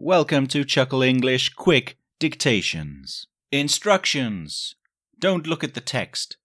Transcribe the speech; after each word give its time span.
Welcome 0.00 0.46
to 0.48 0.64
Chuckle 0.64 1.02
English 1.02 1.54
Quick 1.54 1.98
Dictations. 2.20 3.26
Instructions. 3.50 4.76
Don't 5.18 5.44
look 5.44 5.64
at 5.64 5.74
the 5.74 5.80
text. 5.80 6.36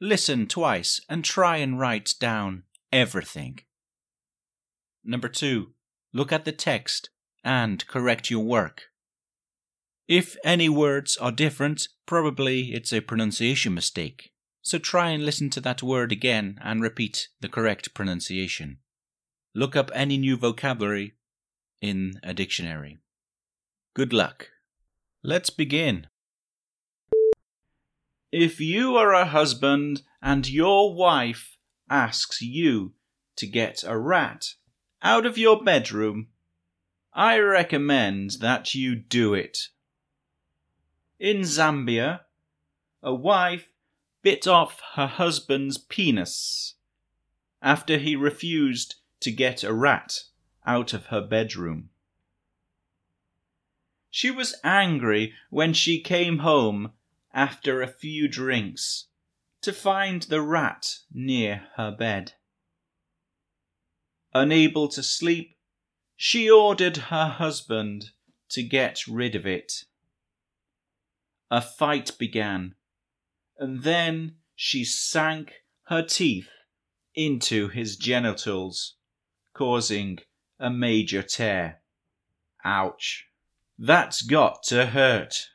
Listen 0.00 0.46
twice 0.46 1.02
and 1.06 1.22
try 1.22 1.58
and 1.58 1.78
write 1.78 2.14
down 2.18 2.62
everything. 2.90 3.58
Number 5.04 5.28
two, 5.28 5.74
look 6.14 6.32
at 6.32 6.46
the 6.46 6.52
text 6.52 7.10
and 7.44 7.86
correct 7.88 8.30
your 8.30 8.42
work. 8.42 8.84
If 10.08 10.38
any 10.42 10.70
words 10.70 11.18
are 11.18 11.30
different, 11.30 11.88
probably 12.06 12.72
it's 12.72 12.90
a 12.90 13.02
pronunciation 13.02 13.74
mistake. 13.74 14.32
So 14.62 14.78
try 14.78 15.10
and 15.10 15.26
listen 15.26 15.50
to 15.50 15.60
that 15.60 15.82
word 15.82 16.10
again 16.10 16.58
and 16.62 16.80
repeat 16.80 17.28
the 17.42 17.50
correct 17.50 17.92
pronunciation. 17.92 18.78
Look 19.54 19.76
up 19.76 19.90
any 19.92 20.16
new 20.16 20.38
vocabulary 20.38 21.16
in 21.84 22.18
a 22.22 22.32
dictionary. 22.32 22.96
Good 23.92 24.14
luck. 24.14 24.48
Let's 25.22 25.50
begin. 25.50 26.06
If 28.32 28.58
you 28.58 28.96
are 28.96 29.12
a 29.12 29.26
husband 29.26 30.00
and 30.22 30.48
your 30.48 30.94
wife 30.94 31.58
asks 31.90 32.40
you 32.40 32.94
to 33.36 33.46
get 33.46 33.84
a 33.86 33.98
rat 33.98 34.54
out 35.02 35.26
of 35.26 35.36
your 35.36 35.62
bedroom, 35.62 36.28
I 37.12 37.36
recommend 37.36 38.38
that 38.40 38.74
you 38.74 38.94
do 38.94 39.34
it. 39.34 39.58
In 41.20 41.42
Zambia, 41.42 42.20
a 43.02 43.14
wife 43.14 43.68
bit 44.22 44.46
off 44.46 44.80
her 44.94 45.06
husband's 45.06 45.76
penis 45.76 46.76
after 47.60 47.98
he 47.98 48.16
refused 48.16 48.94
to 49.20 49.30
get 49.30 49.62
a 49.62 49.74
rat 49.74 50.20
out 50.66 50.92
of 50.92 51.06
her 51.06 51.20
bedroom. 51.20 51.90
She 54.10 54.30
was 54.30 54.54
angry 54.62 55.34
when 55.50 55.72
she 55.72 56.00
came 56.00 56.38
home 56.38 56.92
after 57.32 57.82
a 57.82 57.88
few 57.88 58.28
drinks 58.28 59.08
to 59.60 59.72
find 59.72 60.22
the 60.22 60.40
rat 60.40 60.98
near 61.12 61.68
her 61.76 61.90
bed. 61.90 62.34
Unable 64.32 64.88
to 64.88 65.02
sleep, 65.02 65.56
she 66.16 66.48
ordered 66.50 66.96
her 66.96 67.26
husband 67.26 68.10
to 68.50 68.62
get 68.62 69.06
rid 69.08 69.34
of 69.34 69.46
it. 69.46 69.84
A 71.50 71.60
fight 71.60 72.12
began, 72.18 72.74
and 73.58 73.82
then 73.82 74.36
she 74.54 74.84
sank 74.84 75.64
her 75.84 76.02
teeth 76.02 76.50
into 77.14 77.68
his 77.68 77.96
genitals, 77.96 78.94
causing 79.54 80.18
a 80.58 80.70
major 80.70 81.22
tear. 81.22 81.80
Ouch. 82.64 83.26
That's 83.78 84.22
got 84.22 84.62
to 84.64 84.86
hurt. 84.86 85.50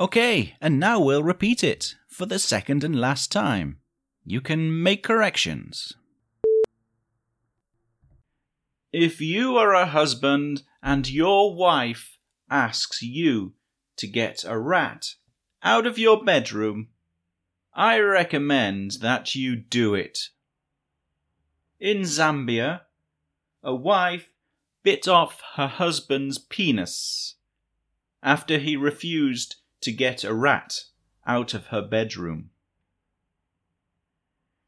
Okay, 0.00 0.54
and 0.60 0.78
now 0.78 1.00
we'll 1.00 1.22
repeat 1.22 1.64
it 1.64 1.96
for 2.08 2.24
the 2.24 2.38
second 2.38 2.84
and 2.84 3.00
last 3.00 3.32
time. 3.32 3.78
You 4.24 4.40
can 4.40 4.82
make 4.82 5.02
corrections. 5.02 5.94
If 8.92 9.20
you 9.20 9.56
are 9.56 9.74
a 9.74 9.86
husband 9.86 10.62
and 10.82 11.08
your 11.08 11.54
wife 11.54 12.18
asks 12.50 13.02
you 13.02 13.54
to 13.96 14.06
get 14.06 14.44
a 14.44 14.58
rat 14.58 15.14
out 15.62 15.86
of 15.86 15.98
your 15.98 16.24
bedroom, 16.24 16.88
I 17.74 17.98
recommend 17.98 18.98
that 19.02 19.34
you 19.34 19.56
do 19.56 19.94
it. 19.94 20.30
In 21.78 22.02
Zambia, 22.02 22.82
a 23.62 23.74
wife 23.74 24.28
bit 24.82 25.08
off 25.08 25.42
her 25.54 25.66
husband's 25.66 26.38
penis 26.38 27.34
after 28.22 28.58
he 28.58 28.76
refused 28.76 29.56
to 29.80 29.92
get 29.92 30.24
a 30.24 30.34
rat 30.34 30.84
out 31.26 31.54
of 31.54 31.66
her 31.66 31.82
bedroom. 31.82 32.50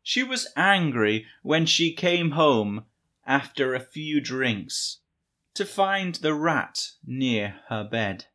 She 0.03 0.23
was 0.23 0.49
angry 0.57 1.27
when 1.43 1.67
she 1.67 1.93
came 1.93 2.33
home 2.33 2.85
after 3.27 3.75
a 3.75 3.81
few 3.81 4.21
drinks 4.21 4.99
to 5.55 5.65
find 5.65 6.17
the 6.17 6.35
rat 6.35 6.93
near 7.07 7.61
her 7.69 7.85
bed. 7.85 8.27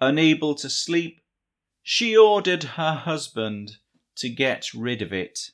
Unable 0.00 0.54
to 0.56 0.70
sleep, 0.70 1.20
she 1.82 2.16
ordered 2.16 2.62
her 2.62 2.94
husband 2.94 3.76
to 4.16 4.28
get 4.28 4.72
rid 4.74 5.02
of 5.02 5.12
it. 5.12 5.50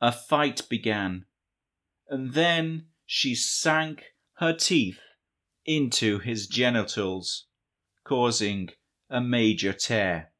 A 0.00 0.12
fight 0.12 0.68
began 0.68 1.24
and 2.08 2.32
then 2.32 2.86
she 3.06 3.34
sank 3.34 4.04
her 4.38 4.52
teeth 4.52 5.00
into 5.66 6.18
his 6.18 6.46
genitals, 6.46 7.46
causing 8.04 8.70
a 9.10 9.20
major 9.20 9.72
tear. 9.72 10.32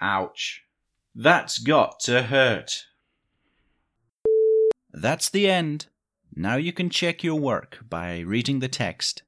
Ouch. 0.00 0.62
That's 1.14 1.58
got 1.58 2.00
to 2.00 2.22
hurt. 2.22 2.84
That's 4.92 5.28
the 5.28 5.50
end. 5.50 5.86
Now 6.34 6.56
you 6.56 6.72
can 6.72 6.90
check 6.90 7.24
your 7.24 7.38
work 7.38 7.80
by 7.88 8.20
reading 8.20 8.60
the 8.60 8.68
text 8.68 9.23